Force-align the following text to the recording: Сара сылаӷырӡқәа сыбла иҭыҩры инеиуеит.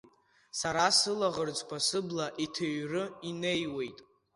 Сара 0.59 0.85
сылаӷырӡқәа 0.99 1.77
сыбла 1.87 2.27
иҭыҩры 2.43 3.03
инеиуеит. 3.29 3.97